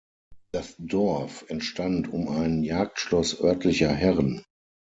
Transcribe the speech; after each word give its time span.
Das 0.51 0.73
Dorf 0.79 1.45
entstand 1.49 2.11
um 2.11 2.27
ein 2.27 2.63
Jagdschloss 2.63 3.39
örtlicher 3.39 3.93
Herren. 3.93 4.43